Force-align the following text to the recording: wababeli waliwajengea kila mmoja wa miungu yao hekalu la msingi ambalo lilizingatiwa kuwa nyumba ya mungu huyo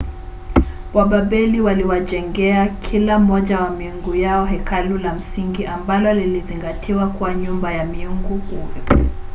wababeli 0.93 1.61
waliwajengea 1.61 2.67
kila 2.67 3.19
mmoja 3.19 3.59
wa 3.59 3.69
miungu 3.69 4.15
yao 4.15 4.45
hekalu 4.45 4.97
la 4.97 5.13
msingi 5.15 5.65
ambalo 5.65 6.13
lilizingatiwa 6.13 7.07
kuwa 7.07 7.33
nyumba 7.35 7.71
ya 7.73 7.85
mungu 7.85 8.37
huyo 8.49 8.67